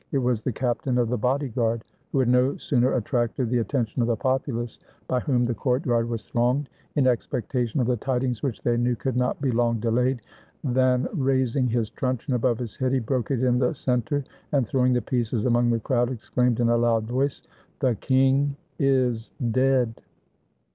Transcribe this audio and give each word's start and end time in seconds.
It 0.11 0.17
was 0.17 0.41
the 0.41 0.51
captain 0.51 0.97
of 0.97 1.09
the 1.09 1.17
body 1.19 1.47
guard, 1.49 1.83
who 2.11 2.17
had 2.17 2.27
no 2.27 2.57
sooner 2.57 2.95
attracted 2.95 3.51
the 3.51 3.59
attention 3.59 4.01
of 4.01 4.07
the 4.07 4.15
populace, 4.15 4.79
by 5.07 5.19
whom 5.19 5.45
the 5.45 5.53
courtyard 5.53 6.09
was 6.09 6.23
thronged, 6.23 6.69
in 6.95 7.05
expectation 7.05 7.79
of 7.79 7.85
the 7.85 7.97
tidings 7.97 8.41
which 8.41 8.63
they 8.63 8.77
knew 8.77 8.95
could 8.95 9.15
not 9.15 9.39
be 9.41 9.51
long 9.51 9.79
delayed, 9.79 10.23
than 10.63 11.07
rais 11.13 11.55
ing 11.55 11.67
his 11.67 11.91
truncheon 11.91 12.33
above 12.33 12.57
his 12.57 12.75
head, 12.75 12.93
he 12.93 12.99
broke 12.99 13.29
it 13.29 13.43
in 13.43 13.59
the 13.59 13.73
cen 13.73 14.01
ter, 14.01 14.23
and 14.53 14.67
throwing 14.67 14.93
the 14.93 15.03
pieces 15.03 15.45
among 15.45 15.69
the 15.69 15.79
crowd 15.79 16.09
exclaimed 16.11 16.59
in 16.59 16.69
a 16.69 16.77
loud 16.77 17.03
voice, 17.05 17.43
"The 17.77 17.93
king 17.93 18.55
is 18.79 19.31
dead!" 19.51 20.01